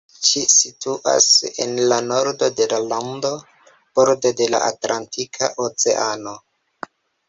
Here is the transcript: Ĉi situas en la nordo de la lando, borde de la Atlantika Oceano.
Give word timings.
Ĉi 0.27 0.41
situas 0.53 1.27
en 1.65 1.75
la 1.91 1.99
nordo 2.07 2.51
de 2.61 2.69
la 2.73 2.81
lando, 2.87 3.33
borde 4.03 4.35
de 4.43 4.51
la 4.57 4.67
Atlantika 4.73 5.55
Oceano. 5.69 6.39